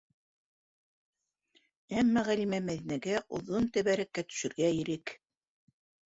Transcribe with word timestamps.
Әммә 2.01 2.23
Ғәлимә 2.27 2.59
Мәҙинәгә 2.69 3.19
оҙон 3.39 3.67
тәбәрәккә 3.75 4.23
төшөргә 4.31 4.71
ирек 4.79 5.13